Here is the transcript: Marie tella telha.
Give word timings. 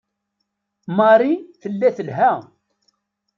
Marie 0.95 1.39
tella 1.61 1.89
telha. 1.97 2.31